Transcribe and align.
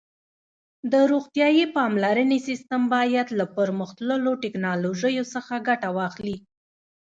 د 0.91 0.93
روغتیايي 1.11 1.65
پاملرنې 1.75 2.39
سیسټم 2.47 2.81
باید 2.95 3.27
له 3.39 3.45
پرمختللو 3.57 4.31
ټکنالوژیو 4.43 5.23
څخه 5.33 5.53
ګټه 5.67 5.89
واخلي. 5.97 6.35